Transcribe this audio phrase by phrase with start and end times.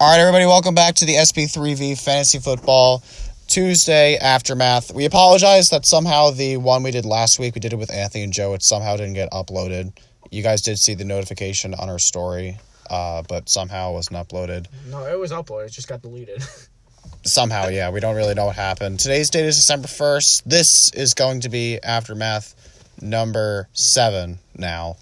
[0.00, 3.02] All right, everybody, welcome back to the SP3V Fantasy Football
[3.48, 4.94] Tuesday Aftermath.
[4.94, 8.24] We apologize that somehow the one we did last week, we did it with Anthony
[8.24, 9.92] and Joe, it somehow didn't get uploaded.
[10.30, 12.56] You guys did see the notification on our story,
[12.88, 14.68] uh, but somehow it wasn't uploaded.
[14.88, 15.66] No, it was uploaded.
[15.66, 16.42] It just got deleted.
[17.24, 19.00] Somehow, yeah, we don't really know what happened.
[19.00, 20.44] Today's date is December 1st.
[20.44, 22.54] This is going to be Aftermath
[23.02, 24.96] number seven now,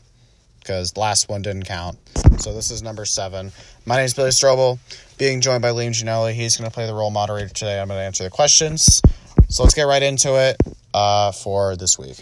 [0.68, 1.98] because last one didn't count.
[2.40, 3.50] So this is number seven.
[3.86, 4.78] My name is Billy Strobel,
[5.16, 6.34] being joined by Liam Ginelli.
[6.34, 7.80] He's going to play the role moderator today.
[7.80, 9.00] I'm going to answer the questions.
[9.48, 10.56] So let's get right into it
[10.92, 12.16] uh, for this week.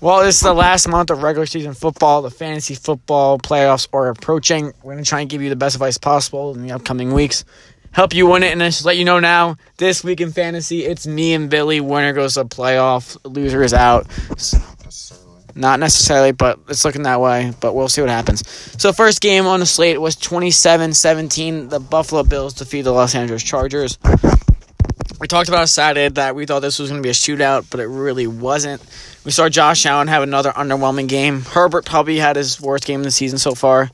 [0.00, 2.22] well, this is the last month of regular season football.
[2.22, 4.72] The fantasy football playoffs are approaching.
[4.82, 7.44] We're going to try and give you the best advice possible in the upcoming weeks.
[7.92, 9.56] Help you win it, and just let you know now.
[9.76, 11.80] This week in fantasy, it's me and Billy.
[11.80, 13.16] Winner goes to playoff.
[13.22, 14.08] Loser is out.
[15.54, 17.52] Not necessarily, but it's looking that way.
[17.60, 18.42] But we'll see what happens.
[18.80, 21.68] So, first game on the slate was 27 17.
[21.68, 23.98] The Buffalo Bills defeat the Los Angeles Chargers.
[25.20, 27.80] We talked about Saturday that we thought this was going to be a shootout, but
[27.80, 28.82] it really wasn't.
[29.24, 31.42] We saw Josh Allen have another underwhelming game.
[31.42, 33.90] Herbert probably had his worst game of the season so far.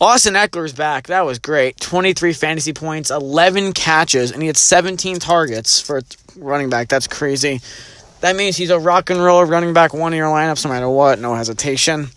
[0.00, 1.06] Austin Ekeler's back.
[1.06, 1.78] That was great.
[1.78, 6.02] 23 fantasy points, 11 catches, and he had 17 targets for
[6.36, 6.88] running back.
[6.88, 7.60] That's crazy.
[8.22, 10.88] That means he's a rock and roll running back one in your lineups no matter
[10.88, 12.08] what, no hesitation.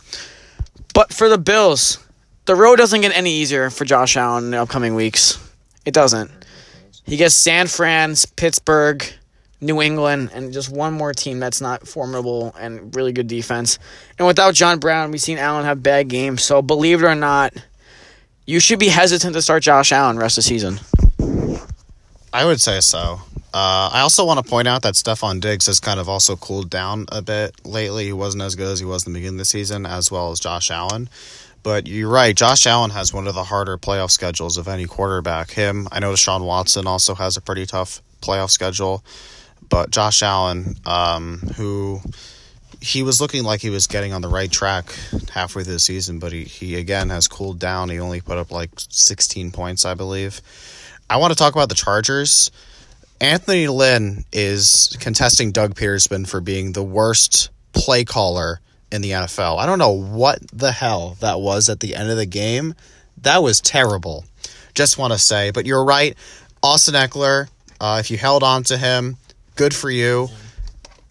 [0.94, 1.98] But for the Bills,
[2.46, 5.40] the road doesn't get any easier for Josh Allen in the upcoming weeks.
[5.84, 6.30] It doesn't.
[7.06, 9.04] He gets San Fran, Pittsburgh,
[9.62, 13.80] New England, and just one more team that's not formidable and really good defense.
[14.20, 16.44] And without John Brown, we've seen Allen have bad games.
[16.44, 17.52] So believe it or not,
[18.46, 20.80] you should be hesitant to start Josh Allen rest of the season.
[22.32, 23.22] I would say so.
[23.56, 26.70] Uh, I also want to point out that Stefon Diggs has kind of also cooled
[26.70, 28.04] down a bit lately.
[28.04, 30.32] He wasn't as good as he was in the beginning of the season, as well
[30.32, 31.08] as Josh Allen.
[31.64, 35.52] But you're right, Josh Allen has one of the harder playoff schedules of any quarterback.
[35.52, 39.06] Him, I know Deshaun Watson also has a pretty tough playoff schedule,
[39.70, 42.02] but Josh Allen, um, who
[42.82, 44.94] he was looking like he was getting on the right track
[45.34, 47.88] halfway through the season, but he, he again has cooled down.
[47.88, 50.42] He only put up like 16 points, I believe.
[51.10, 52.52] I want to talk about the Chargers.
[53.22, 58.60] Anthony Lynn is contesting Doug Pederson for being the worst play caller
[58.92, 59.58] in the NFL.
[59.58, 62.76] I don't know what the hell that was at the end of the game.
[63.22, 64.26] That was terrible.
[64.74, 66.16] Just want to say, but you're right.
[66.62, 67.48] Austin Ekeler,
[67.80, 69.18] uh, if you held on to him,
[69.56, 70.30] good for you.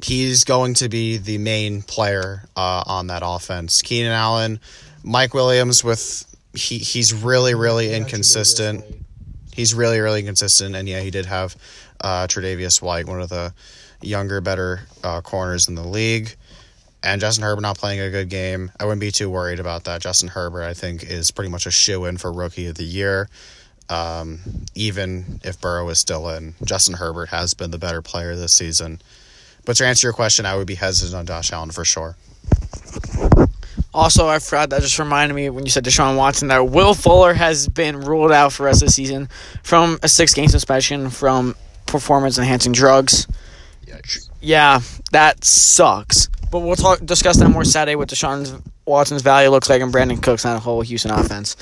[0.02, 3.80] He's going to be the main player uh, on that offense.
[3.80, 4.60] Keenan Allen,
[5.02, 8.84] Mike Williams with he he's really really inconsistent.
[9.52, 11.56] He's really really inconsistent, and yeah, he did have
[12.04, 13.54] uh, Tre'Davious White, one of the
[14.02, 16.36] younger, better uh, corners in the league.
[17.02, 18.70] And Justin Herbert not playing a good game.
[18.78, 20.00] I wouldn't be too worried about that.
[20.00, 23.28] Justin Herbert, I think, is pretty much a shoe in for rookie of the year.
[23.88, 24.40] Um,
[24.74, 29.02] even if Burrow is still in, Justin Herbert has been the better player this season.
[29.66, 32.16] But to answer your question, I would be hesitant on Josh Allen for sure.
[33.92, 37.34] Also, I forgot that just reminded me when you said Deshaun Watson that Will Fuller
[37.34, 39.28] has been ruled out for the rest of the season
[39.62, 41.54] from a six game suspension from
[41.94, 43.28] performance enhancing drugs.
[44.40, 44.80] Yeah,
[45.12, 46.28] that sucks.
[46.50, 50.20] But we'll talk discuss that more Saturday what Deshaun Watson's value looks like and Brandin
[50.20, 51.56] Cooks on the whole Houston offense.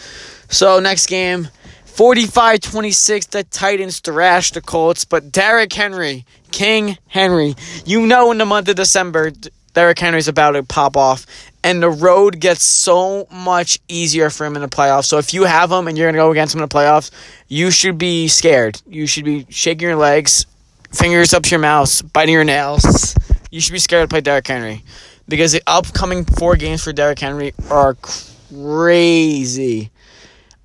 [0.49, 1.49] So next game,
[1.87, 7.55] 45-26, the Titans thrash the Colts, but Derrick Henry, King Henry,
[7.85, 9.33] you know in the month of December,
[9.75, 11.27] Derrick Henry's about to pop off,
[11.65, 15.07] and the road gets so much easier for him in the playoffs.
[15.07, 17.11] So if you have him and you're going to go against him in the playoffs,
[17.49, 18.81] you should be scared.
[18.87, 20.47] You should be shaking your legs,
[20.93, 23.15] fingers up to your mouth, biting your nails.
[23.51, 24.83] You should be scared to play Derrick Henry
[25.29, 29.91] because the upcoming four games for Derrick Henry are crazy.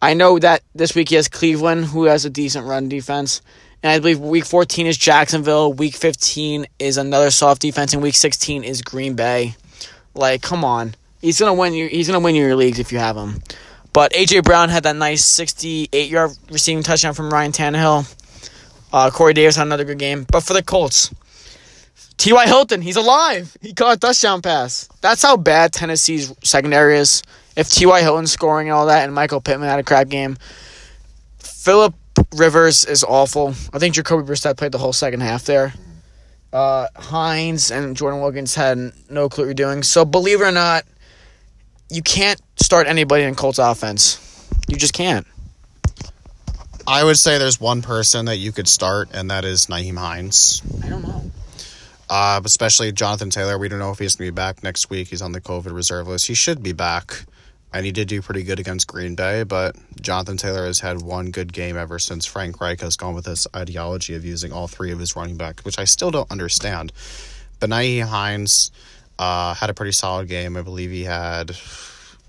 [0.01, 3.41] I know that this week he has Cleveland, who has a decent run defense.
[3.83, 5.71] And I believe week 14 is Jacksonville.
[5.73, 7.93] Week 15 is another soft defense.
[7.93, 9.55] And week 16 is Green Bay.
[10.13, 10.95] Like, come on.
[11.21, 13.41] He's gonna win you he's gonna win you your leagues if you have him.
[13.93, 18.13] But AJ Brown had that nice 68 yard receiving touchdown from Ryan Tannehill.
[18.93, 20.25] Uh, Corey Davis had another good game.
[20.31, 21.13] But for the Colts,
[22.17, 22.45] T.Y.
[22.47, 23.55] Hilton, he's alive.
[23.61, 24.87] He caught a touchdown pass.
[25.01, 27.23] That's how bad Tennessee's secondary is.
[27.55, 28.01] If T.Y.
[28.01, 30.37] Hilton's scoring and all that, and Michael Pittman had a crap game,
[31.39, 31.95] Philip
[32.35, 33.55] Rivers is awful.
[33.73, 35.73] I think Jacoby Brissett played the whole second half there.
[36.51, 38.77] Uh, Hines and Jordan Wilkins had
[39.09, 39.83] no clue what you're doing.
[39.83, 40.85] So believe it or not,
[41.89, 44.19] you can't start anybody in Colts offense.
[44.67, 45.25] You just can't.
[46.85, 50.61] I would say there's one person that you could start, and that is Nyheim Hines.
[50.83, 51.31] I don't know.
[52.09, 53.57] Uh, especially Jonathan Taylor.
[53.57, 55.09] We don't know if he's going to be back next week.
[55.09, 56.27] He's on the COVID reserve list.
[56.27, 57.25] He should be back.
[57.73, 61.31] And he did do pretty good against Green Bay, but Jonathan Taylor has had one
[61.31, 64.91] good game ever since Frank Reich has gone with this ideology of using all three
[64.91, 66.93] of his running back, which I still don't understand.
[67.59, 68.71] But Nyheim Hines
[69.19, 70.55] uh, had a pretty solid game.
[70.55, 71.55] I believe he had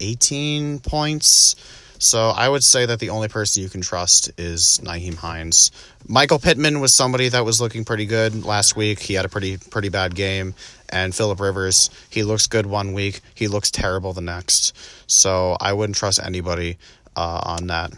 [0.00, 1.54] 18 points.
[2.00, 5.72] So I would say that the only person you can trust is Nyheim Hines.
[6.06, 9.00] Michael Pittman was somebody that was looking pretty good last week.
[9.00, 10.54] He had a pretty pretty bad game.
[10.90, 14.74] And Philip Rivers, he looks good one week, he looks terrible the next.
[15.06, 16.78] So I wouldn't trust anybody
[17.16, 17.92] uh, on that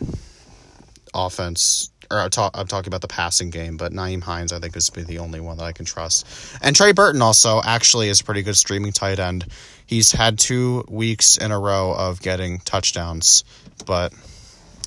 [1.14, 1.90] offense.
[2.10, 4.88] Or I'm, talk, I'm talking about the passing game, but Nyheim Hines, I think, is
[4.88, 6.26] the only one that I can trust.
[6.60, 9.46] And Trey Burton also actually is a pretty good streaming tight end.
[9.86, 13.44] He's had two weeks in a row of getting touchdowns,
[13.86, 14.12] but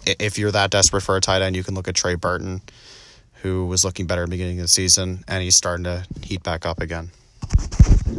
[0.06, 2.62] if you're that desperate for a tight end, you can look at Trey Burton,
[3.42, 6.44] who was looking better at the beginning of the season, and he's starting to heat
[6.44, 7.12] back up again.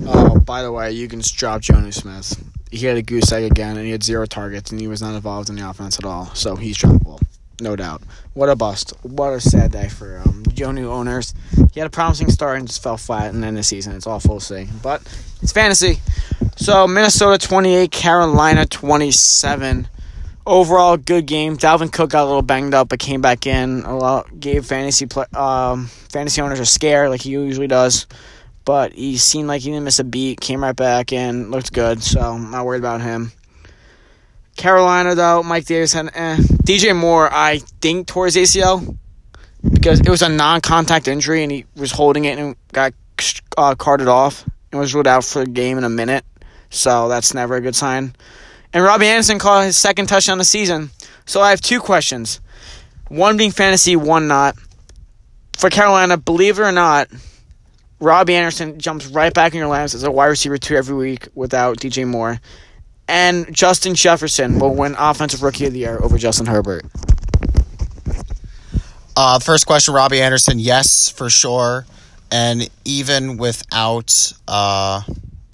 [0.06, 2.42] Oh, by the way, you can drop Jonnu Smith.
[2.70, 5.14] He had a goose egg again, and he had zero targets, and he was not
[5.14, 6.26] involved in the offense at all.
[6.34, 7.20] So he's droppable,
[7.60, 8.02] no doubt.
[8.34, 8.92] What a bust!
[9.02, 11.34] What a sad day for um, Jonnu owners.
[11.72, 14.40] He had a promising start and just fell flat, and then the season it's awful
[14.40, 14.66] to see.
[14.82, 15.02] But
[15.40, 16.00] it's fantasy.
[16.56, 19.88] So Minnesota twenty eight, Carolina twenty seven.
[20.46, 21.56] Overall, good game.
[21.56, 23.82] Dalvin Cook got a little banged up, but came back in.
[23.84, 28.06] A lot gave fantasy play, um, fantasy owners a scare like he usually does
[28.64, 30.40] but he seemed like he didn't miss a beat.
[30.40, 32.02] Came right back in, looked good.
[32.02, 33.32] So I'm not worried about him.
[34.56, 36.36] Carolina though, Mike Davis had eh.
[36.36, 37.28] DJ Moore.
[37.32, 38.96] I think tore his ACL
[39.72, 42.92] because it was a non-contact injury and he was holding it and got
[43.56, 46.24] uh, carted off and was ruled out for the game in a minute.
[46.70, 48.14] So that's never a good sign.
[48.72, 50.90] And Robbie Anderson caught his second touchdown of the season.
[51.26, 52.40] So I have two questions.
[53.08, 54.56] One being fantasy, one not.
[55.56, 57.08] For Carolina, believe it or not,
[58.00, 61.28] Robbie Anderson jumps right back in your lineups as a wide receiver two every week
[61.34, 62.40] without DJ Moore.
[63.06, 66.84] And Justin Jefferson will win Offensive Rookie of the Year over Justin Herbert.
[69.16, 71.86] Uh, first question, Robbie Anderson, yes, for sure.
[72.30, 75.02] And even without uh,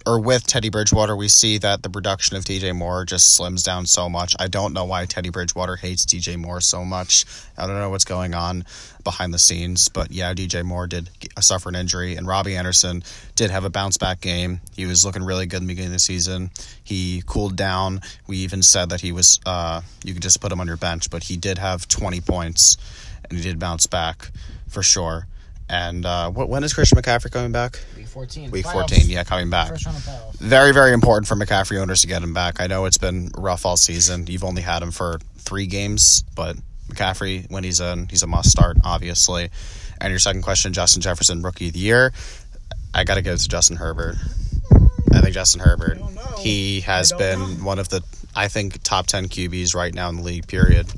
[0.07, 3.87] or with Teddy Bridgewater, we see that the production of DJ Moore just slims down
[3.87, 4.35] so much.
[4.39, 7.25] I don't know why Teddy Bridgewater hates DJ Moore so much.
[7.57, 8.65] I don't know what's going on
[9.05, 11.11] behind the scenes, but yeah, DJ Moore did
[11.41, 13.03] suffer an injury, and Robbie Anderson
[13.35, 14.61] did have a bounce back game.
[14.75, 16.51] He was looking really good in the beginning of the season.
[16.83, 18.01] He cooled down.
[18.27, 21.11] We even said that he was uh, you could just put him on your bench,
[21.11, 22.77] but he did have 20 points,
[23.29, 24.31] and he did bounce back
[24.69, 25.27] for sure.
[25.69, 27.79] And uh, when is Christian McCaffrey coming back?
[28.11, 28.51] Week 14.
[28.51, 29.73] Week 14, yeah, coming back.
[30.41, 32.61] Very, very important for McCaffrey owners to get him back.
[32.61, 34.27] I know it's been rough all season.
[34.27, 36.57] You've only had him for three games, but
[36.89, 39.51] McCaffrey, when he's in, he's a must start, obviously.
[40.01, 42.13] And your second question, Justin Jefferson, rookie of the year.
[42.93, 44.17] I got to go to Justin Herbert.
[45.13, 45.99] I think Justin Herbert.
[46.39, 47.65] He has been know.
[47.65, 48.03] one of the,
[48.35, 50.89] I think, top 10 QBs right now in the league, period.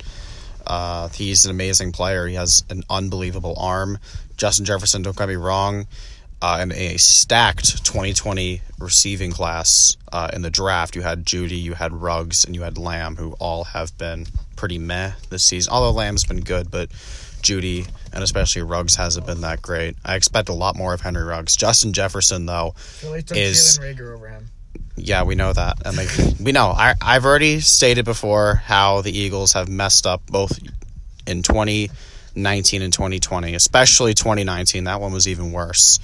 [0.67, 2.26] Uh, he's an amazing player.
[2.26, 3.99] He has an unbelievable arm.
[4.38, 5.87] Justin Jefferson, don't get me wrong,
[6.43, 11.75] uh, in a stacked 2020 receiving class uh, in the draft, you had Jeudy, you
[11.75, 15.73] had Ruggs, and you had Lamb, who all have been pretty meh this season.
[15.73, 16.91] Although Lamb's been good, but
[17.43, 19.97] Jeudy and especially Ruggs hasn't been that great.
[20.05, 21.55] I expect a lot more of Henry Ruggs.
[21.55, 22.75] Justin Jefferson, though,
[23.31, 23.79] is
[24.97, 26.67] yeah, we know that, and we know.
[26.67, 30.59] I, I've already stated before how the Eagles have messed up both
[31.25, 34.85] in 2019 and 2020, especially 2019.
[34.85, 36.00] That one was even worse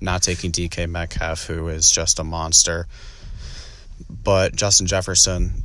[0.00, 2.86] not taking DK Metcalf, who is just a monster.
[4.08, 5.64] But Justin Jefferson,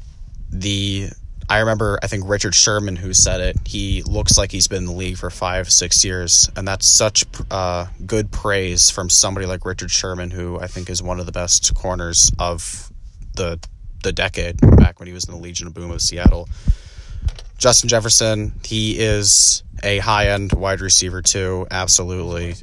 [0.50, 1.10] the
[1.48, 3.68] I remember I think Richard Sherman who said it.
[3.68, 7.26] He looks like he's been in the league for five, six years, and that's such
[7.52, 11.32] uh, good praise from somebody like Richard Sherman, who I think is one of the
[11.32, 12.92] best corners of
[13.36, 13.60] the
[14.04, 16.48] the decade back when he was in the Legion of Boom of Seattle.
[17.58, 22.56] Justin Jefferson, he is a high end wide receiver too, absolutely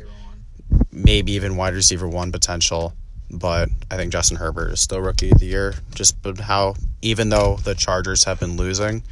[0.91, 2.95] maybe even wide receiver one potential.
[3.31, 5.75] But I think Justin Herbert is still rookie of the year.
[5.95, 9.03] Just how, even though the Chargers have been losing,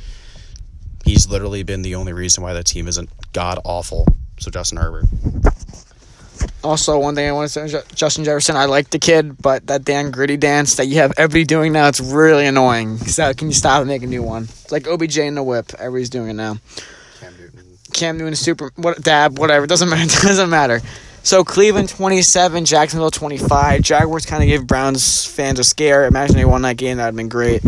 [1.05, 4.07] he's literally been the only reason why the team isn't god awful.
[4.39, 5.07] So Justin Herbert.
[6.63, 9.85] Also, one thing I want to say, Justin Jefferson, I like the kid, but that
[9.85, 12.99] damn griddy dance that you have everybody doing now, it's really annoying.
[12.99, 14.45] So can you stop and make a new one?
[14.45, 15.73] It's like OBJ in the whip.
[15.79, 16.59] Everybody's doing it now.
[17.19, 17.79] Cam Newton.
[17.95, 19.67] Cam Newton, super, what, dab, whatever.
[19.67, 20.27] Doesn't matter.
[20.27, 20.81] Doesn't matter.
[21.23, 23.83] So Cleveland 27, Jacksonville 25.
[23.83, 26.07] Jaguars kind of gave Browns fans a scare.
[26.07, 26.97] Imagine they won that game.
[26.97, 27.63] That would have been great.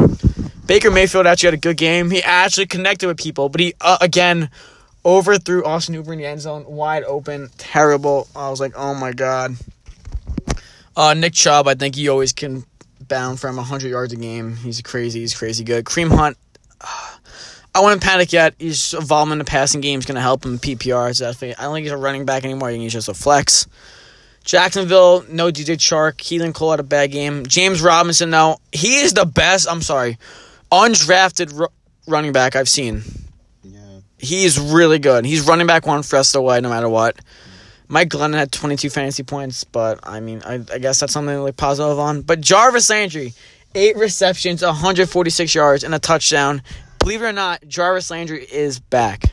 [0.66, 2.10] Baker Mayfield actually had a good game.
[2.10, 4.48] He actually connected with people, but he, uh, again,
[5.04, 8.26] overthrew Austin Hooper in the end zone, wide open, terrible.
[8.34, 9.56] I was like, oh my God.
[10.96, 12.64] Uh, Nick Chubb, I think he always can
[13.00, 14.56] bound for him 100 yards a game.
[14.56, 15.20] He's crazy.
[15.20, 15.84] He's crazy good.
[15.84, 16.36] Kareem Hunt.
[17.74, 18.54] I wouldn't panic yet.
[18.58, 21.08] He's involvement in the passing game is going to help him PPR.
[21.08, 22.68] It's definitely, I don't think he's a running back anymore.
[22.68, 23.66] I think he's just a flex.
[24.44, 26.16] Jacksonville, no DJ Chark.
[26.16, 27.46] Keelan Cole had a bad game.
[27.46, 29.68] James Robinson, though, he is the best.
[29.70, 30.18] I'm sorry,
[30.70, 31.68] undrafted ru-
[32.06, 33.02] running back I've seen.
[33.62, 34.00] Yeah.
[34.18, 35.24] He's really good.
[35.24, 37.16] He's running back one for rest of the way, no matter what.
[37.16, 37.22] Mm.
[37.88, 41.42] Mike Glennon had 22 fantasy points, but I mean, I, I guess that's something to
[41.42, 42.22] look positive on.
[42.22, 43.34] But Jarvis Landry,
[43.74, 46.62] eight receptions, 146 yards, and a touchdown.
[47.02, 49.32] Believe it or not, Jarvis Landry is back.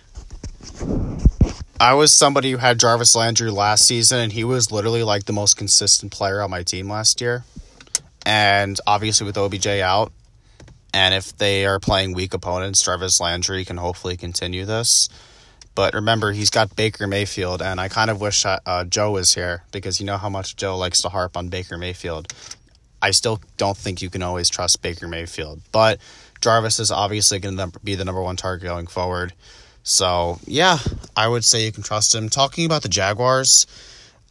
[1.80, 5.34] I was somebody who had Jarvis Landry last season, and he was literally like the
[5.34, 7.44] most consistent player on my team last year.
[8.26, 10.12] And obviously, with OBJ out,
[10.96, 15.08] and if they are playing weak opponents, Jarvis Landry can hopefully continue this.
[15.76, 19.62] But remember, he's got Baker Mayfield, and I kind of wish uh, Joe was here
[19.72, 22.34] because you know how much Joe likes to harp on Baker Mayfield.
[23.00, 26.00] I still don't think you can always trust Baker Mayfield, but
[26.42, 29.34] Jarvis is obviously going to be the number one target going forward.
[29.84, 30.78] So, yeah,
[31.16, 32.30] I would say you can trust him.
[32.30, 33.66] Talking about the Jaguars,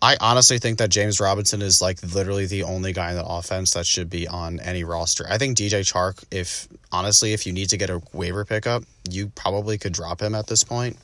[0.00, 3.74] I honestly think that James Robinson is like literally the only guy in the offense
[3.74, 5.26] that should be on any roster.
[5.28, 9.28] I think DJ Chark, if honestly, if you need to get a waiver pickup, you
[9.34, 10.96] probably could drop him at this point.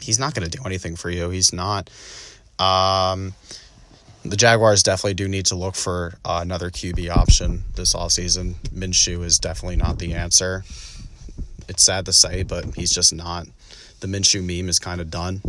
[0.00, 1.30] He's not going to do anything for you.
[1.30, 1.90] He's not.
[2.60, 3.34] Um,
[4.28, 8.54] the Jaguars definitely do need to look for uh, another QB option this offseason.
[8.68, 10.64] Minshew is definitely not the answer.
[11.68, 13.46] It's sad to say, but he's just not.
[14.00, 15.42] The Minshew meme is kind of done,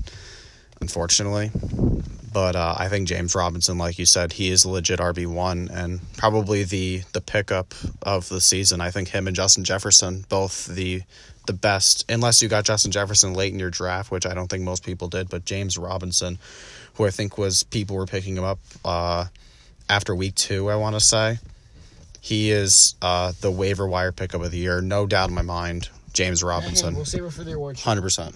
[0.81, 1.51] unfortunately.
[2.31, 5.69] But uh, I think James Robinson, like you said, he is a legit RB one
[5.71, 8.81] and probably the the pickup of the season.
[8.81, 11.01] I think him and Justin Jefferson, both the
[11.47, 14.63] the best, unless you got Justin Jefferson late in your draft, which I don't think
[14.63, 15.29] most people did.
[15.29, 16.37] But James Robinson,
[16.99, 19.25] who I think was people were picking him up uh,
[19.89, 21.39] after week two, I want to say.
[22.21, 25.89] He is uh, the waiver wire pickup of the year, no doubt in my mind.
[26.11, 27.81] James Robinson, we'll save it for the awards.
[27.81, 28.35] hundred percent.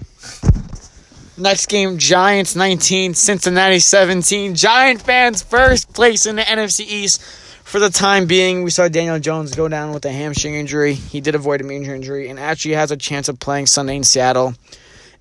[1.37, 4.55] Next game, Giants 19, Cincinnati 17.
[4.55, 7.21] Giant fans first place in the NFC East.
[7.21, 10.93] For the time being, we saw Daniel Jones go down with a hamstring injury.
[10.93, 14.03] He did avoid a major injury and actually has a chance of playing Sunday in
[14.03, 14.53] Seattle.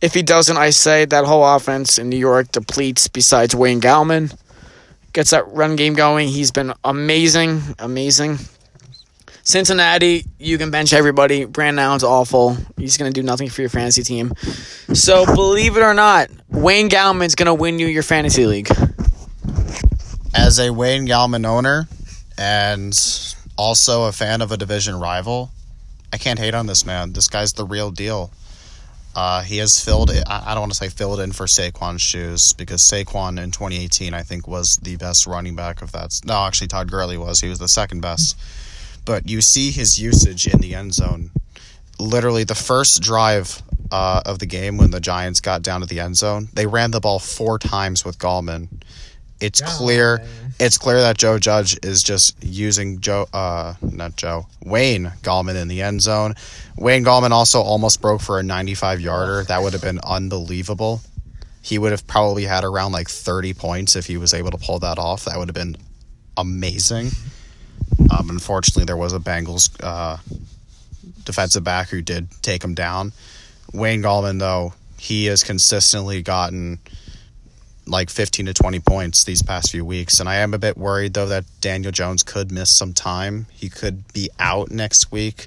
[0.02, 4.36] If he doesn't, I say that whole offense in New York depletes besides Wayne Gallman.
[5.12, 6.26] Gets that run game going.
[6.28, 8.38] He's been amazing, amazing.
[9.44, 11.44] Cincinnati, you can bench everybody.
[11.44, 12.56] Brandon Allen's awful.
[12.76, 14.32] He's going to do nothing for your fantasy team.
[14.92, 18.70] So, believe it or not, Wayne Gallman's going to win you your fantasy league.
[20.34, 21.86] As a Wayne Gallman owner
[22.38, 22.98] and
[23.56, 25.50] also a fan of a division rival,
[26.12, 27.12] I can't hate on this man.
[27.12, 28.32] This guy's the real deal.
[29.14, 30.10] Uh, he has filled.
[30.10, 34.14] I I don't want to say filled in for Saquon's shoes because Saquon in 2018
[34.14, 36.20] I think was the best running back of that.
[36.24, 37.40] No, actually Todd Gurley was.
[37.40, 38.38] He was the second best.
[39.04, 41.30] But you see his usage in the end zone.
[41.98, 46.00] Literally the first drive uh, of the game when the Giants got down to the
[46.00, 48.68] end zone, they ran the ball four times with Gallman.
[49.42, 50.24] It's clear.
[50.60, 55.66] It's clear that Joe Judge is just using Joe, uh, not Joe, Wayne Gallman in
[55.66, 56.34] the end zone.
[56.76, 59.42] Wayne Gallman also almost broke for a 95 yarder.
[59.42, 61.00] That would have been unbelievable.
[61.60, 64.78] He would have probably had around like 30 points if he was able to pull
[64.78, 65.24] that off.
[65.24, 65.76] That would have been
[66.36, 67.10] amazing.
[68.16, 70.18] Um, unfortunately, there was a Bengals uh,
[71.24, 73.12] defensive back who did take him down.
[73.72, 76.78] Wayne Gallman, though, he has consistently gotten
[77.86, 80.20] like 15 to 20 points these past few weeks.
[80.20, 83.46] And I am a bit worried, though, that Daniel Jones could miss some time.
[83.52, 85.46] He could be out next week.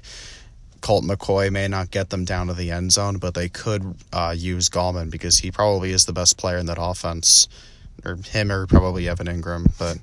[0.80, 4.34] Colt McCoy may not get them down to the end zone, but they could uh,
[4.36, 7.48] use Gallman because he probably is the best player in that offense.
[8.04, 9.66] Or him or probably Evan Engram.
[9.78, 9.98] But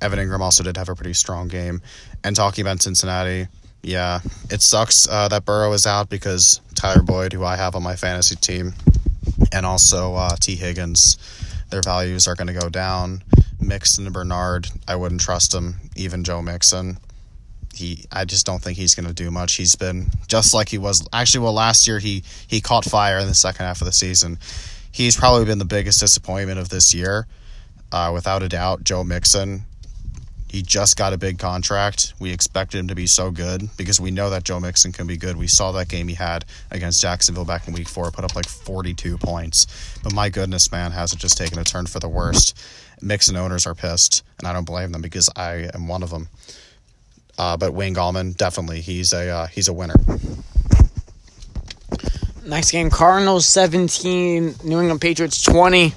[0.00, 1.82] Evan Engram also did have a pretty strong game.
[2.22, 3.48] And talking about Cincinnati,
[3.82, 4.20] yeah,
[4.50, 7.96] it sucks uh, that Burrow is out because Tyler Boyd, who I have on my
[7.96, 8.74] fantasy team,
[9.52, 11.18] and also uh, Tee Higgins,
[11.70, 13.22] their values are going to go down.
[13.60, 15.76] Mixon and Bernard, I wouldn't trust him.
[15.96, 16.98] Even Joe Mixon,
[17.74, 19.54] he, I just don't think he's going to do much.
[19.54, 21.44] He's been just like he was actually.
[21.44, 24.38] Well, last year he he caught fire in the second half of the season.
[24.92, 27.26] He's probably been the biggest disappointment of this year,
[27.92, 28.84] uh, without a doubt.
[28.84, 29.64] Joe Mixon,
[30.56, 32.14] he just got a big contract.
[32.18, 35.18] We expected him to be so good because we know that Joe Mixon can be
[35.18, 35.36] good.
[35.36, 38.48] We saw that game he had against Jacksonville back in week four, put up like
[38.48, 39.66] 42 points.
[40.02, 42.56] But my goodness, man, has it just taken a turn for the worst?
[43.02, 46.28] Mixon owners are pissed, and I don't blame them because I am one of them.
[47.36, 49.96] Uh, but Wayne Gallman, definitely, he's a uh, he's a winner.
[52.46, 55.92] Next game, Cardinals 17, New England Patriots 20.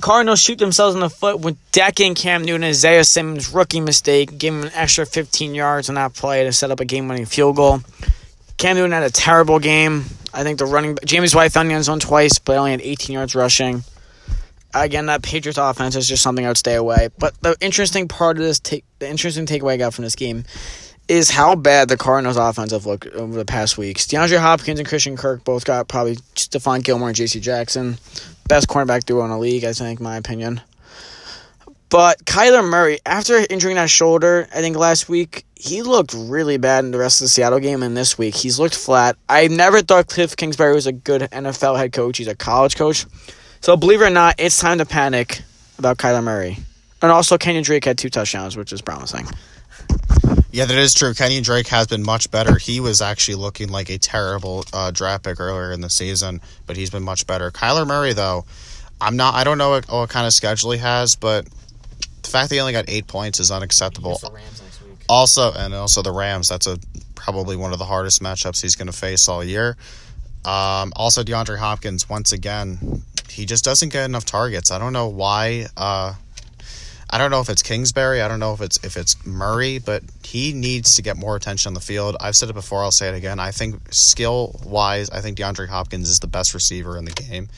[0.00, 4.60] Cardinals shoot themselves in the foot with decking Cam Newton, Isaiah Simmons rookie mistake, giving
[4.60, 7.80] him an extra 15 yards on that play to set up a game-winning field goal.
[8.56, 10.04] Cam Newton had a terrible game.
[10.32, 13.14] I think the running James White found the end zone twice, but only had 18
[13.14, 13.84] yards rushing.
[14.74, 17.08] Again, that Patriots offense is just something I would stay away.
[17.18, 20.44] But the interesting part of this, take, the interesting takeaway I got from this game
[21.06, 24.06] is how bad the Cardinals offense have looked over the past weeks.
[24.06, 27.40] DeAndre Hopkins and Christian Kirk both got probably Stephon Gilmore and J.C.
[27.40, 27.98] Jackson,
[28.48, 30.60] best cornerback duo in the league, I think, my opinion.
[31.88, 36.84] But Kyler Murray, after injuring that shoulder, I think last week, he looked really bad
[36.84, 39.16] in the rest of the Seattle game, and this week he's looked flat.
[39.28, 42.18] I never thought Cliff Kingsbury was a good NFL head coach.
[42.18, 43.06] He's a college coach.
[43.60, 45.42] So believe it or not, it's time to panic
[45.78, 46.58] about Kyler Murray.
[47.00, 49.26] And also, Kenyon Drake had two touchdowns, which is promising.
[50.54, 51.14] Yeah, that is true.
[51.14, 52.58] Kenyon Drake has been much better.
[52.58, 56.76] He was actually looking like a terrible uh, draft pick earlier in the season, but
[56.76, 57.50] he's been much better.
[57.50, 58.44] Kyler Murray, though,
[59.00, 59.34] I'm not.
[59.34, 61.44] I don't know what, what kind of schedule he has, but
[62.22, 64.16] the fact that he only got eight points is unacceptable.
[65.08, 66.50] Also, and also the Rams.
[66.50, 66.78] That's a
[67.16, 69.76] probably one of the hardest matchups he's going to face all year.
[70.44, 74.70] Um, also, DeAndre Hopkins once again, he just doesn't get enough targets.
[74.70, 75.66] I don't know why.
[75.76, 76.14] Uh,
[77.10, 78.20] I don't know if it's Kingsbury.
[78.22, 81.70] I don't know if it's if it's Murray, but he needs to get more attention
[81.70, 82.16] on the field.
[82.20, 82.82] I've said it before.
[82.82, 83.38] I'll say it again.
[83.38, 87.48] I think skill wise, I think DeAndre Hopkins is the best receiver in the game.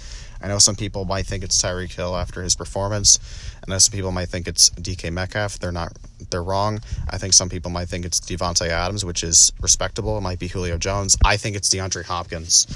[0.43, 3.19] I know some people might think it's Tyreek Hill after his performance.
[3.67, 5.59] I know some people might think it's DK Metcalf.
[5.59, 5.93] They're not.
[6.31, 6.81] They're wrong.
[7.09, 10.19] I think some people might think it's Davante Adams, which is respectable.
[10.19, 11.17] It might be Julio Jones.
[11.25, 12.67] I think it's DeAndre Hopkins.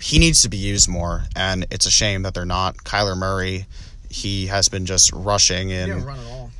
[0.00, 2.76] He needs to be used more, and it's a shame that they're not.
[2.78, 3.66] Kyler Murray,
[4.12, 6.04] he has been just rushing and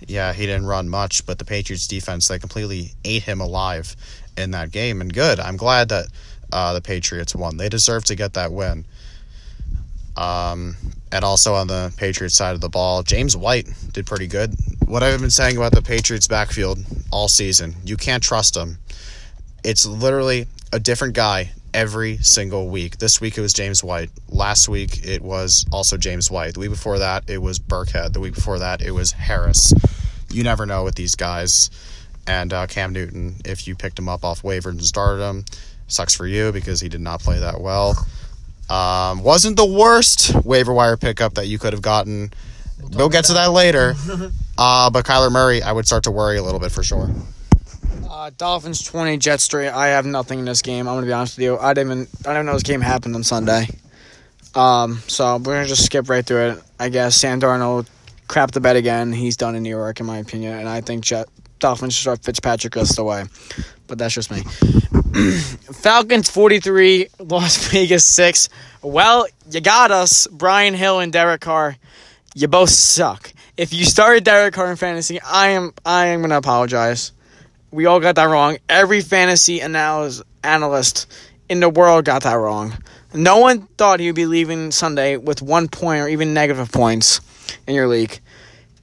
[0.09, 1.26] yeah, he didn't run much.
[1.26, 3.94] But the Patriots defense, they completely ate him alive
[4.37, 5.38] in that game, and good.
[5.38, 6.06] I'm glad that
[6.52, 7.56] uh, the Patriots won.
[7.56, 8.85] They deserve to get that win.
[10.16, 10.76] Um,
[11.11, 14.54] and also on the Patriots side of the ball, James White did pretty good.
[14.87, 16.78] What I've been saying about the Patriots backfield
[17.11, 18.78] all season, you can't trust them.
[19.64, 22.99] It's literally a different guy every single week.
[22.99, 24.11] This week it was James White.
[24.29, 26.55] Last week it was also James White.
[26.55, 28.12] The week before that it was Burkhead.
[28.12, 29.73] The week before that it was Harris.
[30.31, 31.70] You never know with these guys.
[32.27, 35.44] And uh, Cam Newton, if you picked him up off waivers and started him,
[35.88, 37.96] sucks for you because he did not play that well.
[38.70, 42.33] Um, wasn't the worst waiver wire pickup that you could have gotten.
[42.81, 43.94] We'll, we'll get to that later.
[44.59, 47.11] uh, but Kyler Murray, I would start to worry a little bit for sure.
[48.12, 49.68] Uh, Dolphins twenty, Jets three.
[49.68, 50.87] I have nothing in this game.
[50.87, 51.59] I'm gonna be honest with you.
[51.59, 53.66] I didn't even I didn't know this game happened on Sunday.
[54.55, 56.62] Um, so we're gonna just skip right through it.
[56.79, 57.87] I guess Sam Darnold
[58.29, 59.14] crap the bed again.
[59.14, 61.27] He's done in New York, in my opinion, and I think Jet
[61.59, 63.25] Dolphins should start Fitzpatrick rest away.
[63.87, 64.42] But that's just me.
[65.72, 68.51] Falcons 43, Las Vegas 6.
[68.83, 71.77] Well, you got us, Brian Hill and Derek Carr.
[72.35, 73.33] You both suck.
[73.57, 77.12] If you started Derek Carr in fantasy, I am I am gonna apologize.
[77.72, 78.58] We all got that wrong.
[78.68, 81.11] Every fantasy analyst analyst
[81.48, 82.76] in the world got that wrong.
[83.14, 87.20] No one thought he would be leaving Sunday with one point or even negative points
[87.66, 88.20] in your league.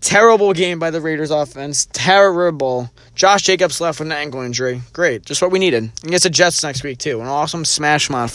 [0.02, 1.88] Terrible game by the Raiders offense.
[1.92, 2.90] Terrible.
[3.16, 4.82] Josh Jacobs left with an ankle injury.
[4.94, 5.26] Great.
[5.26, 5.92] Just what we needed.
[6.04, 7.20] He gets the Jets next week, too.
[7.20, 8.30] An awesome smash, spot,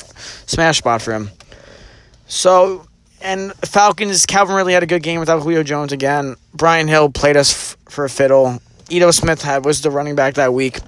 [0.46, 1.30] smash spot for him.
[2.26, 2.86] So,
[3.22, 6.36] and Falcons, Calvin Ridley had a good game without Julio Jones again.
[6.52, 8.60] Brian Hill played us f- for a fiddle.
[8.90, 10.80] Ito Smith had was the running back that week.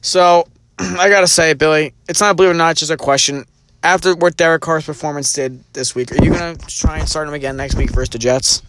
[0.00, 0.46] So,
[0.78, 3.44] I got to say, Billy, it's not it or not, just a question.
[3.82, 7.34] After what Derek Carr's performance did this week, are you to try and start him
[7.34, 8.62] again next week versus the Jets?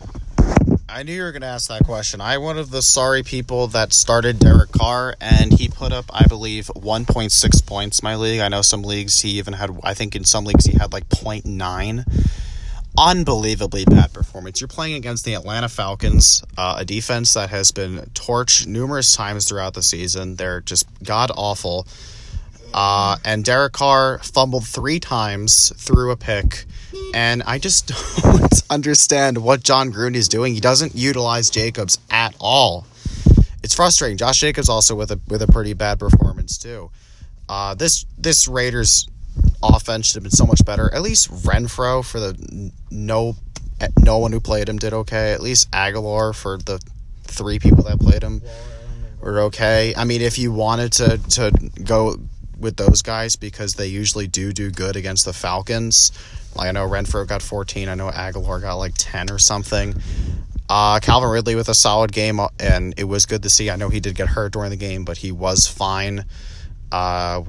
[0.88, 2.20] I knew you were going to ask that question.
[2.20, 6.28] I one of the sorry people that started Derek Carr, and he put up, I
[6.28, 8.04] believe, 1.6 points.
[8.04, 8.42] My league.
[8.42, 9.72] I know some leagues he even had.
[9.84, 12.06] I think in some leagues he had like 0.9.
[12.98, 14.60] Unbelievably bad performance.
[14.62, 19.48] You're playing against the Atlanta Falcons, uh, a defense that has been torched numerous times
[19.48, 20.36] throughout the season.
[20.36, 21.88] They're just god awful.
[22.74, 26.66] Uh, and Derek Carr fumbled three times, threw a pick
[27.14, 27.88] and I just
[28.24, 30.54] don't understand what Jon Gruden is doing.
[30.54, 32.86] He doesn't utilize Jacobs at all.
[33.64, 34.18] It's frustrating.
[34.18, 36.90] Josh Jacobs also with a with a pretty bad performance too.
[37.48, 39.08] Uh, this this Raiders
[39.64, 40.94] offense should have been so much better.
[40.94, 43.36] At least Renfrow for the no
[44.00, 45.34] no one who played him did okay.
[45.34, 46.80] At least Agholor for the
[47.24, 48.42] three people that played him
[49.22, 49.94] were okay.
[49.96, 51.52] I mean, if you wanted to to
[51.84, 52.16] go
[52.62, 56.12] with those guys because they usually do do good against the Falcons.
[56.56, 57.90] Like I know Renfrow got 14.
[57.90, 59.96] I know Agholor got like 10 or something.
[60.70, 63.70] Uh, Calvin Ridley with a solid game, uh, and it was good to see.
[63.70, 66.24] I know he did get hurt during the game, but he was fine.
[66.94, 67.42] Uh,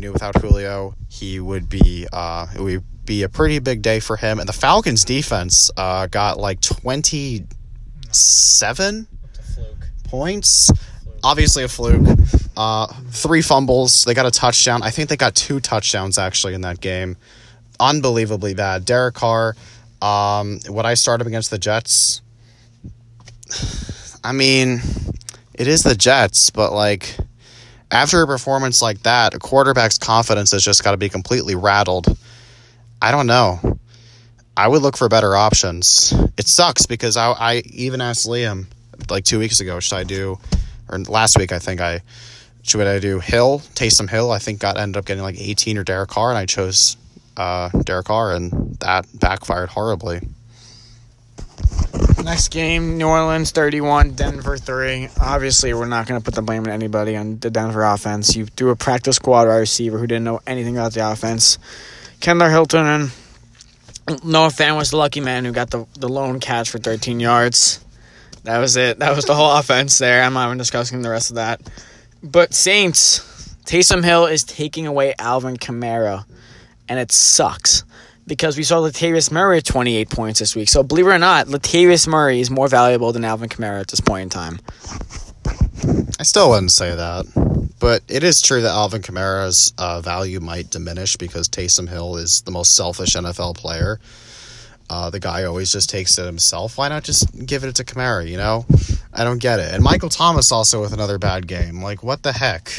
[0.00, 4.16] knew without Julio, he would be uh, it would be a pretty big day for
[4.16, 4.38] him.
[4.38, 9.06] And the Falcons defense uh, got like 27
[10.04, 10.70] points.
[11.22, 12.18] Obviously, a fluke.
[12.56, 14.04] Uh, three fumbles.
[14.04, 14.82] They got a touchdown.
[14.82, 17.16] I think they got two touchdowns actually in that game.
[17.78, 18.84] Unbelievably bad.
[18.84, 19.54] Derek Carr,
[20.02, 22.22] um, when I started against the Jets,
[24.24, 24.80] I mean,
[25.54, 27.16] it is the Jets, but like
[27.90, 32.16] after a performance like that, a quarterback's confidence has just got to be completely rattled.
[33.02, 33.78] I don't know.
[34.56, 36.12] I would look for better options.
[36.36, 38.66] It sucks because I, I even asked Liam
[39.08, 40.38] like two weeks ago, should I do,
[40.88, 42.02] or last week I think I,
[42.62, 44.30] should I do Hill, Taysom Hill?
[44.30, 46.96] I think got ended up getting like 18 or Derek Carr, and I chose
[47.36, 50.20] uh, Derek Carr, and that backfired horribly.
[52.24, 55.08] Next game, New Orleans 31, Denver 3.
[55.20, 58.36] Obviously, we're not going to put the blame on anybody on the Denver offense.
[58.36, 61.58] You threw a practice squad wide receiver who didn't know anything about the offense.
[62.20, 63.10] Kendall Hinton and
[64.24, 67.82] Noah Fant was the lucky man who got the, the lone catch for 13 yards.
[68.44, 68.98] That was it.
[68.98, 70.22] That was the whole offense there.
[70.22, 71.60] I'm not even discussing the rest of that.
[72.22, 73.20] But Saints,
[73.64, 76.26] Taysom Hill is taking away Alvin Kamara,
[76.88, 77.84] and it sucks
[78.30, 80.68] because we saw Latavius Murray at 28 points this week.
[80.68, 83.98] So believe it or not, Latavius Murray is more valuable than Alvin Kamara at this
[83.98, 84.60] point in time.
[86.18, 87.26] I still wouldn't say that,
[87.80, 92.42] but it is true that Alvin Kamara's uh, value might diminish because Taysom Hill is
[92.42, 93.98] the most selfish NFL player.
[94.88, 96.78] Uh, the guy always just takes it himself.
[96.78, 98.28] Why not just give it to Kamara?
[98.28, 98.64] You know,
[99.12, 99.74] I don't get it.
[99.74, 101.82] And Michael Thomas also with another bad game.
[101.82, 102.70] Like, what the heck?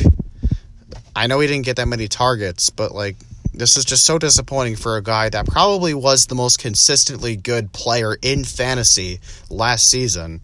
[1.13, 3.17] I know he didn't get that many targets, but like
[3.53, 7.73] this is just so disappointing for a guy that probably was the most consistently good
[7.73, 10.41] player in fantasy last season.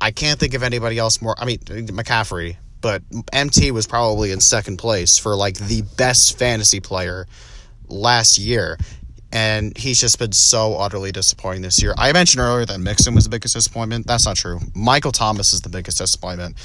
[0.00, 1.34] I can't think of anybody else more.
[1.38, 6.80] I mean, McCaffrey, but MT was probably in second place for like the best fantasy
[6.80, 7.26] player
[7.88, 8.78] last year.
[9.32, 11.94] And he's just been so utterly disappointing this year.
[11.96, 14.06] I mentioned earlier that Mixon was the biggest disappointment.
[14.06, 14.60] That's not true.
[14.74, 16.56] Michael Thomas is the biggest disappointment.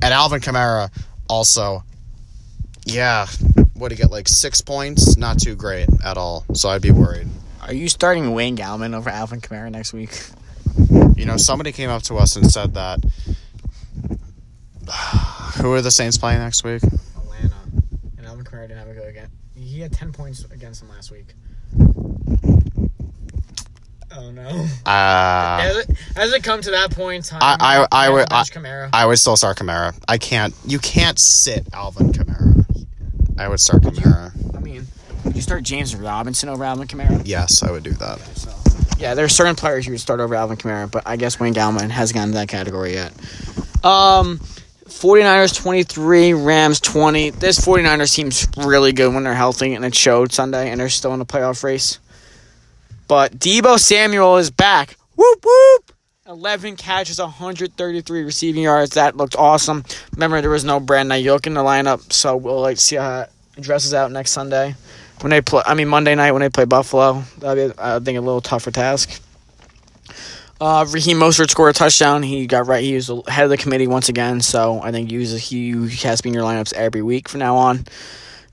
[0.00, 0.90] And Alvin Kamara
[1.28, 1.82] also,
[2.84, 3.26] yeah,
[3.74, 4.10] what do you get?
[4.10, 5.16] Like six points?
[5.16, 6.44] Not too great at all.
[6.54, 7.28] So I'd be worried.
[7.62, 10.20] Are you starting Wayne Gallman over Alvin Kamara next week?
[11.16, 13.00] You know, somebody came up to us and said that.
[15.60, 16.82] Who are the Saints playing next week?
[16.82, 17.54] Atlanta.
[18.18, 19.28] And Alvin Kamara didn't have a go again.
[19.54, 21.34] He had 10 points against them last week.
[24.14, 24.46] Oh no!
[24.84, 27.40] Uh, has, it, has it come to that point time?
[27.42, 28.90] I I, I would I, Kamara?
[28.92, 29.98] I would still start Kamara.
[30.06, 30.54] I can't.
[30.66, 32.41] You can't sit Alvin Kamara.
[33.38, 34.32] I would start Kamara.
[34.56, 34.86] I mean,
[35.24, 37.22] would you start James Robinson over Alvin Kamara?
[37.24, 38.20] Yes, I would do that.
[38.98, 41.54] Yeah, there are certain players you would start over Alvin Kamara, but I guess Wayne
[41.54, 43.12] Gallman hasn't gotten to that category yet.
[43.84, 44.38] Um,
[44.86, 47.30] 49ers 23, Rams 20.
[47.30, 51.12] This 49ers team's really good when they're healthy, and it showed Sunday, and they're still
[51.12, 51.98] in the playoff race.
[53.08, 54.96] But Deebo Samuel is back.
[55.16, 55.91] Whoop, whoop.
[56.32, 58.92] 11 catches, 133 receiving yards.
[58.92, 59.84] That looked awesome.
[60.12, 63.30] Remember, there was no Brandon Aiyuk in the lineup, so we'll like see how it
[63.60, 64.74] dresses out next Sunday
[65.20, 65.62] when they play.
[65.66, 67.22] I mean, Monday night when they play Buffalo.
[67.38, 69.20] That'll be, I think, a little tougher task.
[70.58, 72.22] Uh, Raheem Mostert scored a touchdown.
[72.22, 72.82] He got right.
[72.82, 76.22] He was the head of the committee once again, so I think was, he has
[76.22, 77.84] been your lineups every week from now on.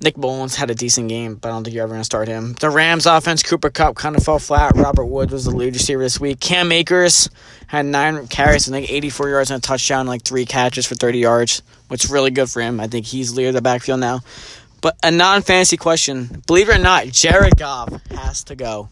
[0.02, 2.30] Nick Mullens had a decent game, but I don't think you're ever going to start
[2.30, 2.54] him.
[2.54, 4.72] The Rams offense, Cooper Kupp kind of fell flat.
[4.76, 6.40] Robert Woods was the lead receiver this week.
[6.40, 7.30] Cam Akers
[7.68, 11.20] had nine carries, I think 84 yards and a touchdown, like three catches for 30
[11.20, 12.80] yards, which is really good for him.
[12.80, 14.22] I think he's leader of the backfield now.
[14.82, 18.88] But a non fantasy question believe it or not, Jared Goff has to go.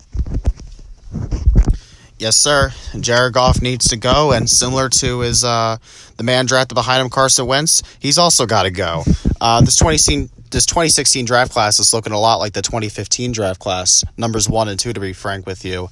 [2.19, 2.71] Yes, sir.
[2.99, 5.77] Jared Goff needs to go, and similar to his uh,
[6.17, 9.03] the man drafted behind him, Carson Wentz, he's also got to go.
[9.39, 13.59] Uh, this 2016, this 2016 draft class is looking a lot like the 2015 draft
[13.59, 15.89] class, numbers one and two, to be frank with you.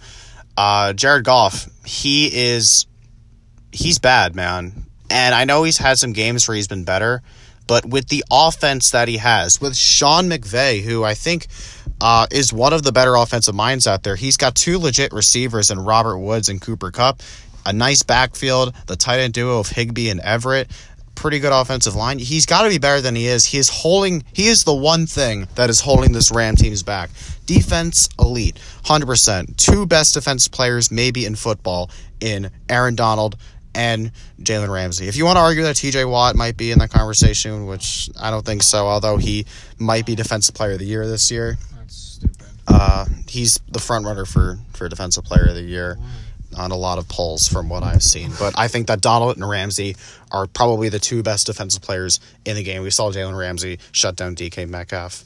[0.57, 2.85] Uh, Jared Goff, he is
[3.71, 7.21] he's bad, man, and I know he's had some games where he's been better,
[7.67, 11.47] but with the offense that he has, with Sean McVay, who I think
[12.01, 14.15] uh, is one of the better offensive minds out there.
[14.15, 17.21] He's got two legit receivers in Robert Woods and Cooper Kupp,
[17.65, 20.69] a nice backfield, the tight end duo of Higbee and Everett.
[21.25, 22.19] Pretty good offensive line.
[22.19, 23.45] He's got to be better than he is.
[23.45, 24.23] He is holding.
[24.31, 27.09] He is the one thing that is holding this Ram team's back.
[27.47, 29.57] Defense elite, hundred percent.
[29.57, 33.37] Two best defense players maybe in football in Aaron Donald
[33.73, 35.07] and Jalen Ramsey.
[35.07, 38.29] If you want to argue that TJ Watt might be in that conversation, which I
[38.29, 39.47] don't think so, although he
[39.79, 42.19] might be Defensive Player of the Year this year, That's
[42.67, 45.97] uh, he's the front runner for for defensive player of the year
[46.55, 48.31] on a lot of polls from what I've seen.
[48.39, 49.95] But I think that Donald and Ramsey
[50.31, 52.81] are probably the two best defensive players in the game.
[52.83, 55.23] We saw Jalen Ramsey shut down DK Metcalf,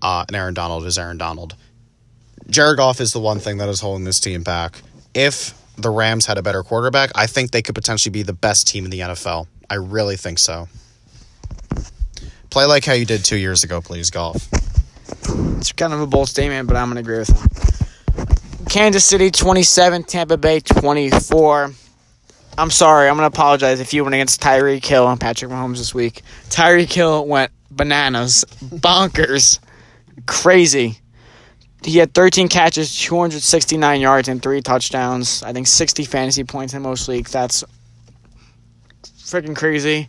[0.00, 1.56] uh, and Aaron Donald is Aaron Donald.
[2.48, 4.80] Jared Goff is the one thing that is holding this team back.
[5.14, 8.66] If the Rams had a better quarterback, I think they could potentially be the best
[8.66, 9.46] team in the NFL.
[9.70, 10.68] I really think so.
[12.50, 14.48] Play like how you did two years ago, please, Goff.
[15.56, 17.81] It's kind of a bold statement, but I'm going to agree with him.
[18.72, 21.72] Kansas City 27, Tampa Bay 24.
[22.56, 25.76] I'm sorry, I'm going to apologize if you went against Tyreek Hill and Patrick Mahomes
[25.76, 26.22] this week.
[26.48, 29.58] Tyreek Hill went bananas, bonkers,
[30.24, 30.98] crazy.
[31.84, 35.42] He had 13 catches, 269 yards, and three touchdowns.
[35.42, 37.30] I think 60 fantasy points in most leagues.
[37.30, 37.64] That's
[39.18, 40.08] freaking crazy.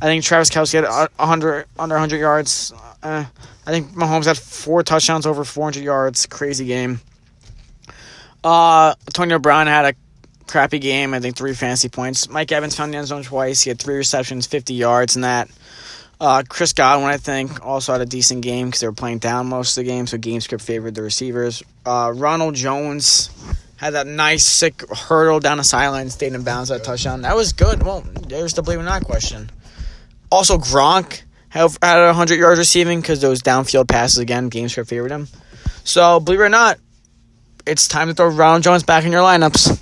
[0.00, 0.84] I think Travis Kelce had
[1.18, 2.72] 100 under 100 yards.
[3.02, 3.26] Uh,
[3.66, 6.24] I think Mahomes had four touchdowns over 400 yards.
[6.24, 7.00] Crazy game.
[8.42, 9.94] Uh, Antonio Brown had a
[10.46, 11.14] crappy game.
[11.14, 12.28] I think three fantasy points.
[12.28, 13.62] Mike Evans found the end zone twice.
[13.62, 15.48] He had three receptions, 50 yards, and that.
[16.20, 19.48] Uh, Chris Godwin, I think, also had a decent game because they were playing down
[19.48, 21.62] most of the game, so game script favored the receivers.
[21.86, 23.30] Uh, Ronald Jones
[23.76, 27.22] had that nice, sick hurdle down the sideline, stayed in bounds, that touchdown.
[27.22, 27.82] That was good.
[27.82, 29.48] Well, there's the believe or not question.
[30.30, 35.10] Also, Gronk had, had 100 yards receiving because those downfield passes, again, game script favored
[35.10, 35.26] him.
[35.84, 36.78] So, believe it or not,
[37.66, 39.78] it's time to throw Ronald Jones back in your lineups.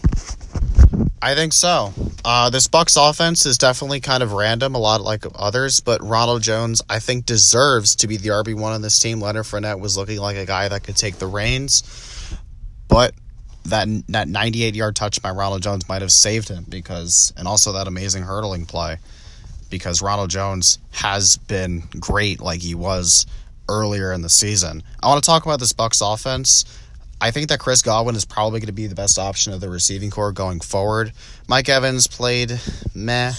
[1.20, 1.92] I think so.
[2.24, 6.42] Uh, this Bucks offense is definitely kind of random, a lot like others, but Ronald
[6.42, 9.20] Jones, I think, deserves to be the RB one on this team.
[9.20, 11.82] Leonard Fournette was looking like a guy that could take the reins,
[12.86, 13.14] but
[13.64, 17.72] that that 98 yard touch by Ronald Jones might have saved him because, and also
[17.72, 18.98] that amazing hurdling play,
[19.70, 23.26] because Ronald Jones has been great like he was
[23.68, 24.82] earlier in the season.
[25.02, 26.64] I want to talk about this Bucks offense.
[27.20, 29.68] I think that Chris Godwin is probably going to be the best option of the
[29.68, 31.12] receiving core going forward.
[31.48, 32.60] Mike Evans played
[32.94, 33.32] meh.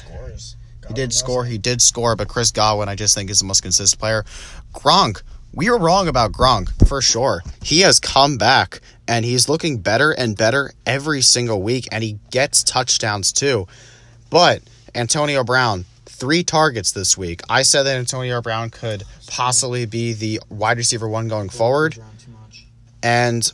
[0.87, 1.45] He did score.
[1.45, 4.25] He did score, but Chris Godwin, I just think, is the most consistent player.
[4.73, 5.21] Gronk,
[5.53, 7.41] we were wrong about Gronk for sure.
[7.63, 12.19] He has come back and he's looking better and better every single week, and he
[12.31, 13.67] gets touchdowns too.
[14.29, 14.61] But
[14.93, 17.41] Antonio Brown, three targets this week.
[17.49, 21.97] I said that Antonio Brown could possibly be the wide receiver one going forward,
[23.01, 23.51] and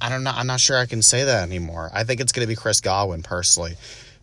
[0.00, 0.32] I don't know.
[0.34, 1.90] I'm not sure I can say that anymore.
[1.92, 3.74] I think it's going to be Chris Godwin personally.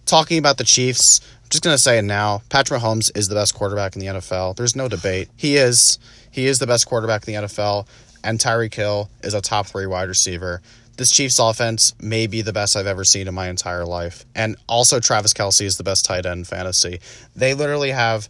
[0.06, 2.42] Talking about the Chiefs, I'm just going to say it now.
[2.50, 4.56] Patrick Mahomes is the best quarterback in the NFL.
[4.56, 5.30] There's no debate.
[5.36, 5.98] He is.
[6.30, 7.88] He is the best quarterback in the NFL,
[8.24, 10.62] and Tyreek Hill is a top three wide receiver.
[10.98, 14.26] This Chiefs offense may be the best I've ever seen in my entire life.
[14.36, 17.00] And also, Travis Kelce is the best tight end fantasy.
[17.36, 18.30] They literally have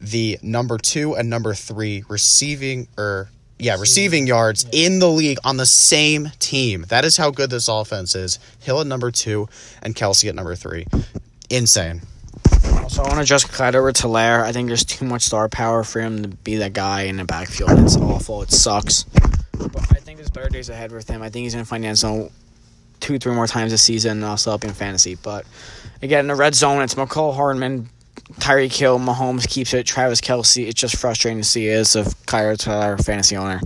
[0.00, 5.56] the number two and number three receiving or yeah, receiving yards in the league on
[5.56, 6.86] the same team.
[6.88, 8.38] That is how good this offense is.
[8.60, 9.48] Hill at number two
[9.82, 10.86] and Kelce at number three.
[11.50, 12.02] Insane.
[12.88, 14.44] So I want to just cut over to Lair.
[14.44, 17.24] I think there's too much star power for him to be that guy in the
[17.24, 17.70] backfield.
[17.80, 18.42] It's awful.
[18.42, 19.04] It sucks.
[19.52, 21.22] But I think there's better days ahead with him.
[21.22, 22.30] I think he's going to find the end zone
[23.00, 25.14] two, three more times this season, and I'll still up in fantasy.
[25.14, 25.46] But
[26.02, 27.88] again, in the red zone, it's Mecole Hardman,
[28.34, 30.66] Tyreek Hill, Mahomes keeps it, Travis Kelce.
[30.66, 33.60] It's just frustrating to see as a Kyra Tyler fantasy owner.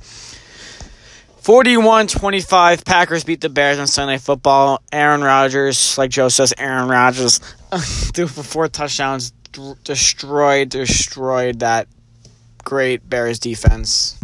[1.42, 4.83] 41-25, Packers beat the Bears on Sunday football.
[4.92, 7.38] Aaron Rodgers, like Joe says, Aaron Rodgers
[8.12, 11.88] threw for four touchdowns, d- destroyed, destroyed that
[12.64, 14.18] great Bears defense.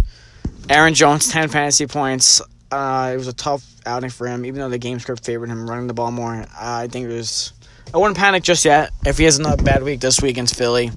[0.68, 2.42] Aaron Jones, 10 fantasy points.
[2.70, 5.68] Uh, it was a tough outing for him, even though the game script favored him
[5.68, 6.34] running the ball more.
[6.34, 7.52] Uh, I think it was.
[7.94, 8.90] I wouldn't panic just yet.
[9.06, 10.90] If he has another bad week this week against Philly,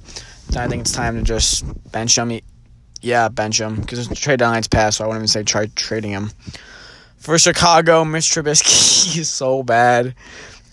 [0.50, 2.40] then I think it's time to just bench him.
[3.02, 6.32] Yeah, bench him because trade deadline's passed, so I wouldn't even say try trading him.
[7.18, 10.16] For Chicago, Mitch Trubisky is so bad.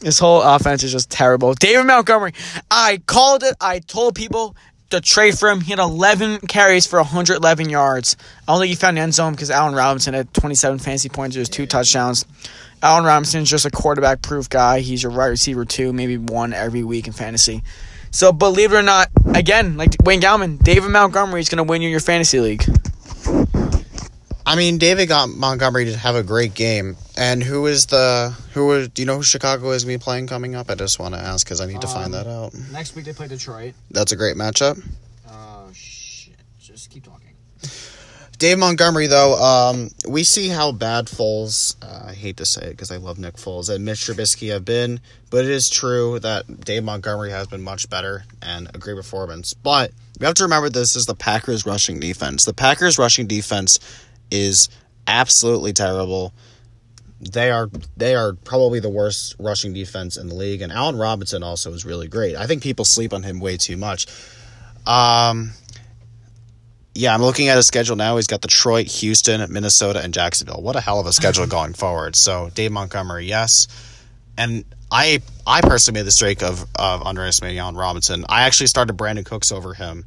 [0.03, 1.53] His whole offense is just terrible.
[1.53, 2.33] David Montgomery,
[2.71, 3.55] I called it.
[3.61, 4.57] I told people
[4.91, 5.61] to trade for him.
[5.61, 8.17] He had 11 carries for 111 yards.
[8.47, 11.37] I don't think he found the end zone because Allen Robinson had 27 fantasy points.
[11.37, 12.25] There's two touchdowns.
[12.83, 14.81] Allen Robinson's just a quarterback proof guy.
[14.81, 17.63] He's your right receiver two, maybe one every week in fantasy.
[18.11, 21.83] So believe it or not, again, like Wayne Gallman, David Montgomery is going to win
[21.83, 22.65] you your fantasy league.
[24.47, 26.97] I mean, David got Montgomery to have a great game.
[27.17, 28.73] And who is the who?
[28.73, 30.71] is- Do you know who Chicago is going to be playing coming up?
[30.71, 32.53] I just want to ask because I need to find that out.
[32.73, 33.75] Next week they play Detroit.
[33.91, 34.83] That's a great matchup.
[35.31, 36.35] Oh shit!
[36.61, 37.21] Just keep talking.
[38.37, 42.71] Dave Montgomery, though, um, we see how bad Foles, uh, I hate to say it
[42.71, 46.63] because I love Nick Foles, and Mitch Trubisky have been, but it is true that
[46.65, 49.55] Dave Montgomery has been much better and a great performance.
[49.55, 52.45] But we have to remember this is the Packers rushing defense.
[52.45, 53.79] The Packers rushing defense
[54.35, 54.69] is
[55.07, 56.35] absolutely terrible.
[57.21, 61.43] They are they are probably the worst rushing defense in the league, and Allen Robinson
[61.43, 62.37] also is really great.
[62.37, 64.07] I think people sleep on him way too much.
[64.87, 65.53] Um,
[66.95, 68.17] yeah, I'm looking at his schedule now.
[68.17, 70.61] He's got Detroit, Houston, Minnesota, and Jacksonville.
[70.61, 72.17] What a hell of a schedule going forward.
[72.17, 73.69] So Dave Montgomery, yes,
[74.37, 78.25] and I I personally made the streak of of underestimating Allen Robinson.
[78.29, 80.05] I actually started Brandin Cooks over him,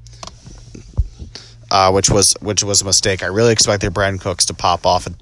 [1.71, 3.23] uh, which was which was a mistake.
[3.23, 5.15] I really expected Brandin Cooks to pop off and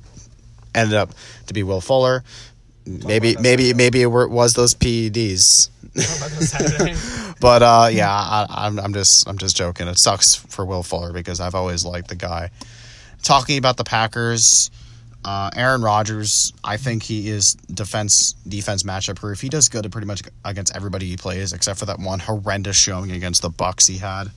[0.73, 1.11] ended up
[1.47, 2.23] to be Will Fuller.
[2.85, 5.69] Maybe maybe maybe it was those PEDs.
[7.39, 9.87] But uh, yeah, I, I'm I'm just I'm just joking.
[9.87, 12.49] It sucks for Will Fuller because I've always liked the guy.
[13.21, 14.71] Talking about the Packers,
[15.23, 19.41] uh, Aaron Rodgers, I think he is defense defense matchup proof.
[19.41, 22.77] He does good to pretty much against everybody he plays, except for that one horrendous
[22.77, 24.31] showing against the Bucks he had.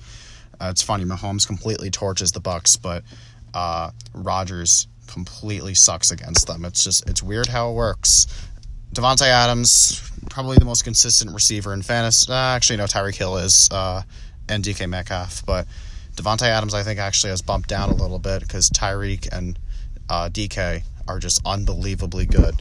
[0.60, 3.04] Uh, it's funny, Mahomes completely torches the Bucs, but
[3.54, 6.64] uh, Rodgers completely sucks against them.
[6.64, 8.26] It's just it's weird how it works.
[8.92, 12.32] Davante Adams, probably the most consistent receiver in fantasy.
[12.32, 14.02] Uh, actually, no, Tyreek Hill is, uh,
[14.48, 15.44] and DK Metcalf.
[15.44, 15.66] But
[16.14, 19.58] Davante Adams, I think, actually has bumped down a little bit because Tyreek and
[20.08, 22.60] uh, DK are just unbelievably good.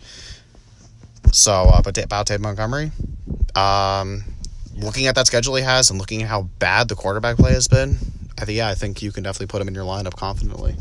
[1.32, 2.92] So, uh, but about Dave Montgomery,
[3.56, 4.24] um,
[4.78, 7.68] looking at that schedule he has and looking at how bad the quarterback play has
[7.68, 7.98] been,
[8.38, 10.76] I think yeah, I think you can definitely put him in your lineup confidently.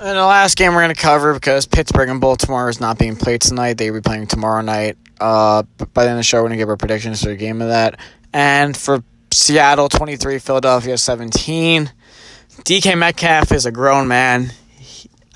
[0.00, 3.16] And the last game we're going to cover because Pittsburgh and Baltimore is not being
[3.16, 3.74] played tonight.
[3.74, 4.96] They will be playing tomorrow night.
[5.20, 7.36] Uh, by the end of the show, we're going to give our predictions for the
[7.36, 7.98] game of that.
[8.32, 9.02] And for
[9.32, 11.90] Seattle, 23, Philadelphia, 17.
[12.64, 14.52] DK Metcalf is a grown man.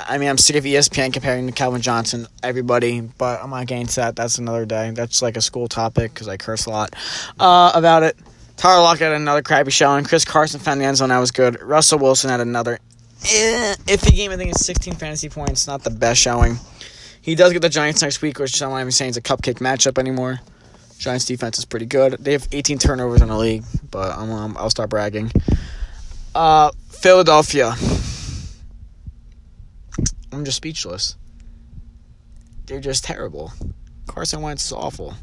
[0.09, 3.97] I mean, I'm sick of ESPN comparing to Calvin Johnson, everybody, but I'm not to
[3.97, 4.17] that.
[4.17, 4.91] That's another day.
[4.91, 6.95] That's like a school topic because I curse a lot
[7.39, 8.17] uh, about it.
[8.57, 10.05] Tyler Lockett had another crappy showing.
[10.05, 11.09] Chris Carson found the end zone.
[11.09, 11.61] That was good.
[11.61, 12.79] Russell Wilson had another
[13.25, 14.31] eh, iffy game.
[14.31, 15.67] I think it's 16 fantasy points.
[15.67, 16.59] Not the best showing.
[17.21, 19.59] He does get the Giants next week, which I'm not even saying is a cupcake
[19.59, 20.41] matchup anymore.
[20.99, 22.13] Giants defense is pretty good.
[22.21, 25.33] They have 18 turnovers in the league, but I'm, um, I'll start bragging.
[26.35, 27.75] Uh, Philadelphia.
[30.33, 31.17] I'm just speechless.
[32.67, 33.53] They're just terrible.
[34.07, 35.15] Carson Wentz is awful.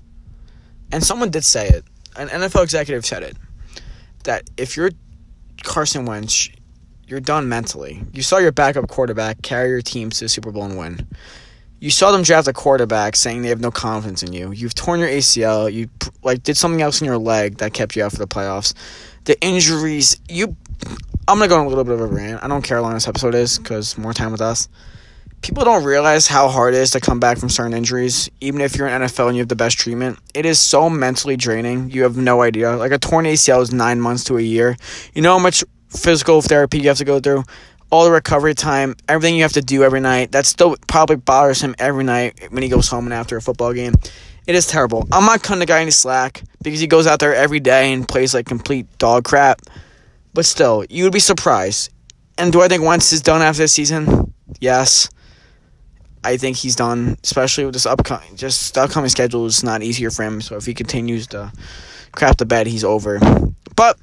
[0.91, 1.84] And someone did say it.
[2.15, 3.38] An NFL executive said it.
[4.24, 4.91] That if you're
[5.63, 6.50] Carson Wentz,
[7.08, 8.04] you're done mentally.
[8.13, 11.08] You saw your backup quarterback carry your team to the Super Bowl and win.
[11.80, 14.52] You saw them draft a quarterback saying they have no confidence in you.
[14.52, 15.72] You've torn your ACL.
[15.72, 15.89] You
[16.24, 18.74] like did something else in your leg that kept you out for the playoffs.
[19.24, 20.19] The injuries.
[20.28, 20.56] You.
[21.28, 22.43] I'm gonna go on a little bit of a rant.
[22.43, 24.67] I don't care how long this episode is because more time with us.
[25.41, 28.30] People don't realize how hard it is to come back from certain injuries.
[28.41, 31.38] Even if you're in NFL and you have the best treatment, it is so mentally
[31.38, 31.89] draining.
[31.89, 32.75] You have no idea.
[32.75, 34.75] Like a torn ACL is nine months to a year.
[35.13, 37.43] You know how much physical therapy you have to go through,
[37.89, 40.32] all the recovery time, everything you have to do every night.
[40.32, 43.73] That still probably bothers him every night when he goes home and after a football
[43.73, 43.93] game.
[44.45, 45.08] It is terrible.
[45.12, 48.08] I'm not cutting the guy any slack because he goes out there every day and
[48.08, 49.62] plays like complete dog crap.
[50.34, 51.91] But still, you would be surprised.
[52.38, 54.34] And do I think Wentz is done after this season?
[54.60, 55.10] Yes.
[56.23, 58.36] I think he's done, especially with this upcoming.
[58.36, 60.41] Just the upcoming schedule is not easier for him.
[60.41, 61.51] So if he continues to
[62.12, 63.19] crap the bed, he's over.
[63.75, 63.97] But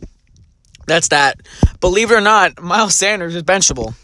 [0.86, 1.40] that's that.
[1.80, 3.94] Believe it or not, Miles Sanders is benchable.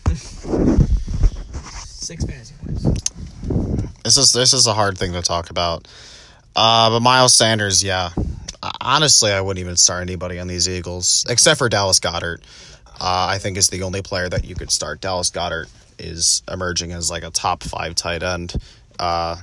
[1.75, 2.83] Six fantasy points.
[4.05, 5.88] This is this is a hard thing to talk about.
[6.55, 8.11] Uh, but Miles Sanders, yeah.
[8.81, 12.42] Honestly, I wouldn't even start anybody on these Eagles except for Dallas Goedert.
[13.01, 15.01] Uh, I think is the only player that you could start.
[15.01, 15.68] Dallas Goedert
[16.03, 18.55] is emerging as like a top five tight end
[18.99, 19.37] uh,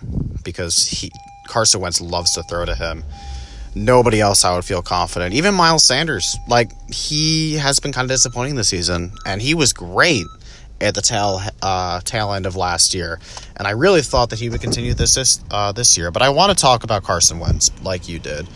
[0.44, 1.12] because he
[1.48, 3.04] Carson Wentz loves to throw to him.
[3.76, 5.34] Nobody else I would feel confident.
[5.34, 9.74] Even Miles Sanders, like he has been kind of disappointing this season, and he was
[9.74, 10.26] great
[10.82, 13.20] at the tail uh, tail end of last year,
[13.58, 16.12] and I really thought that he would continue this this uh, this year.
[16.12, 18.48] But I want to talk about Carson Wentz, like you did.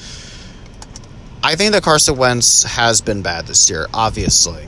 [1.44, 4.68] I think that Carson Wentz has been bad this year, obviously.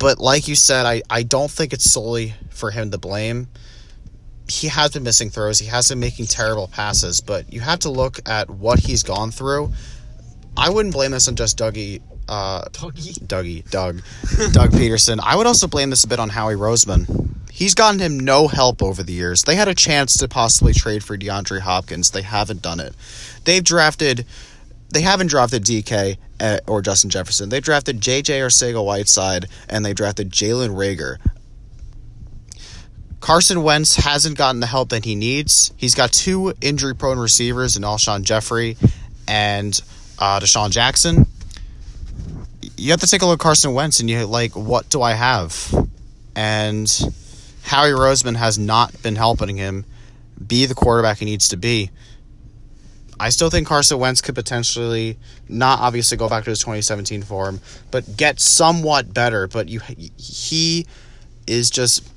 [0.00, 3.48] But like you said, I, I don't think it's solely for him to blame.
[4.48, 5.60] He has been missing throws.
[5.60, 9.30] He has been making terrible passes, but you have to look at what he's gone
[9.30, 9.72] through.
[10.56, 13.18] I wouldn't blame this on just Dougie uh, Dougie.
[13.26, 14.02] Dougie, Doug,
[14.52, 15.20] Doug Pederson.
[15.22, 17.36] I would also blame this a bit on Howie Roseman.
[17.50, 19.42] He's gotten him no help over the years.
[19.42, 22.12] They had a chance to possibly trade for DeAndre Hopkins.
[22.12, 22.94] They haven't done it.
[23.44, 24.24] They've drafted.
[24.92, 27.48] They haven't drafted DK uh, or Justin Jefferson.
[27.48, 31.18] They drafted JJ Arcega Whiteside and they drafted Jalen Reagor.
[33.20, 35.72] Carson Wentz hasn't gotten the help that he needs.
[35.76, 38.76] He's got two injury prone receivers in Alshon Jeffery
[39.28, 39.78] and
[40.18, 41.26] uh, DeSean Jackson
[42.80, 45.12] you have to take a look at Carson Wentz and you're like, what do I
[45.12, 45.74] have?
[46.34, 46.88] And
[47.62, 49.84] Howie Roseman has not been helping him
[50.44, 51.90] be the quarterback he needs to be.
[53.20, 57.60] I still think Carson Wentz could potentially not obviously go back to his 2017 form,
[57.90, 59.46] but get somewhat better.
[59.46, 59.80] But you,
[60.16, 60.86] he
[61.46, 62.10] is just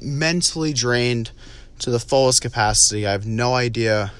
[0.00, 1.32] mentally drained
[1.80, 3.06] to the fullest capacity.
[3.06, 4.10] I have no idea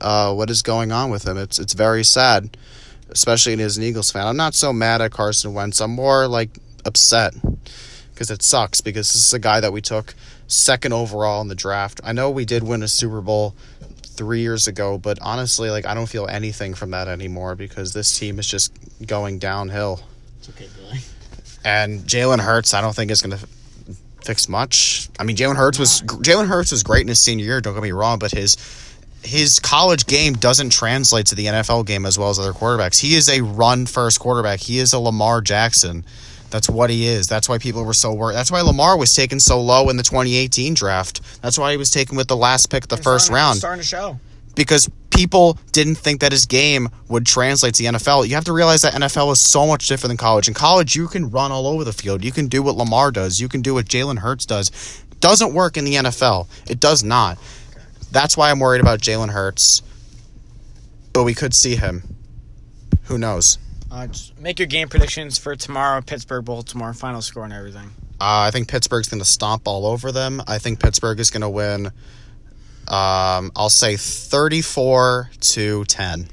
[0.00, 1.38] uh, what is going on with him.
[1.38, 2.56] It's it's very sad,
[3.10, 4.26] especially as an Eagles fan.
[4.26, 5.80] I'm not so mad at Carson Wentz.
[5.80, 7.32] I'm more like upset
[8.12, 10.14] because it sucks because this is a guy that we took
[10.48, 12.00] second overall in the draft.
[12.02, 13.54] I know we did win a Super Bowl
[14.16, 18.18] three years ago, but honestly, like I don't feel anything from that anymore because this
[18.18, 18.72] team is just
[19.06, 20.00] going downhill.
[20.38, 21.00] It's okay, Billy.
[21.64, 23.46] And Jalen Hurts, I don't think is going to
[24.24, 25.08] fix much.
[25.18, 27.60] I mean, Jalen Hurts was Jalen Hurts was great in his senior year.
[27.60, 28.56] Don't get me wrong, but his
[29.22, 33.00] his college game doesn't translate to the NFL game as well as other quarterbacks.
[33.00, 34.60] He is a run first quarterback.
[34.60, 36.04] He is a Lamar Jackson.
[36.56, 37.26] That's what he is.
[37.26, 38.34] That's why people were so worried.
[38.34, 41.20] That's why Lamar was taken so low in the 2018 draft.
[41.42, 43.86] That's why he was taken with the last pick of the first round Starting to
[43.86, 44.18] show.
[44.54, 48.26] because people didn't think that his game would translate to the NFL.
[48.26, 50.48] You have to realize that NFL is so much different than college.
[50.48, 52.24] In college, you can run all over the field.
[52.24, 53.38] You can do what Lamar does.
[53.38, 54.70] You can do what Jalen Hurts does.
[55.20, 56.48] Doesn't work in the NFL.
[56.70, 57.36] It does not.
[58.10, 59.82] That's why I'm worried about Jalen Hurts.
[61.12, 62.02] But we could see him.
[63.04, 63.58] Who knows?
[63.90, 64.08] Uh,
[64.40, 67.90] make your game predictions for tomorrow, Pittsburgh, Baltimore, final score and everything.
[68.20, 70.42] Uh, I think Pittsburgh's going to stomp all over them.
[70.46, 71.86] I think Pittsburgh is going to win.
[72.88, 76.26] Um, I'll say 34 to 10.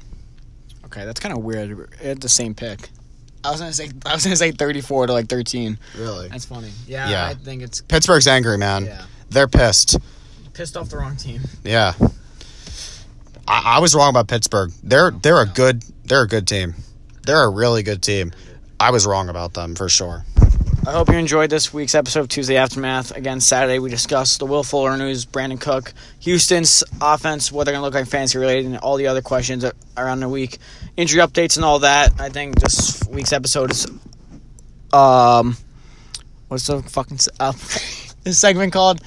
[0.86, 1.90] Okay, that's kind of weird.
[2.00, 2.88] It had the same pick.
[3.42, 5.78] I was gonna say I was gonna say thirty four to like thirteen.
[5.98, 6.28] Really?
[6.28, 6.70] That's funny.
[6.86, 7.26] Yeah, Yeah.
[7.26, 8.86] I think it's Pittsburgh's angry, man.
[8.86, 9.04] yeah.
[9.28, 9.98] They're pissed.
[10.54, 11.42] Pissed off the wrong team.
[11.62, 11.92] Yeah.
[13.46, 14.72] I, I was wrong about Pittsburgh.
[14.82, 16.74] They're they're a good they're a good team.
[17.24, 18.32] They're a really good team.
[18.78, 20.24] I was wrong about them for sure.
[20.86, 23.16] I hope you enjoyed this week's episode of Tuesday Aftermath.
[23.16, 27.80] Again, Saturday we discussed the Will Fuller news, Brandin Cook, Houston's offense, what they're going
[27.80, 29.64] to look like fantasy related, and all the other questions
[29.96, 30.58] around the week,
[30.98, 32.20] injury updates and all that.
[32.20, 33.86] I think this week's episode is,
[34.92, 35.56] um,
[36.48, 37.52] what's the fucking uh,
[38.22, 39.00] this segment called?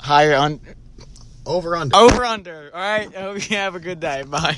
[0.00, 0.60] Higher on
[1.44, 1.94] Over under.
[1.94, 2.70] over under.
[2.72, 3.14] All right.
[3.14, 4.22] I hope you have a good day.
[4.22, 4.56] Bye.